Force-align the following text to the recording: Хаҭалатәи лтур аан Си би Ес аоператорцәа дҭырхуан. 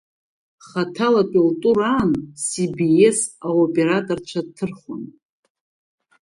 Хаҭалатәи 0.67 1.45
лтур 1.47 1.79
аан 1.93 2.11
Си 2.43 2.63
би 2.75 2.87
Ес 3.07 3.19
аоператорцәа 3.47 4.41
дҭырхуан. 4.45 5.03